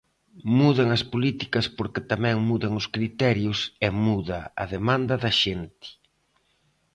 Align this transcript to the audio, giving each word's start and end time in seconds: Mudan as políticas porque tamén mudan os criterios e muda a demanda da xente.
Mudan 0.57 0.89
as 0.97 1.03
políticas 1.13 1.65
porque 1.77 2.01
tamén 2.11 2.45
mudan 2.49 2.73
os 2.81 2.87
criterios 2.95 3.59
e 3.85 3.87
muda 4.05 4.39
a 4.63 4.63
demanda 4.75 5.15
da 5.23 5.31
xente. 5.41 5.87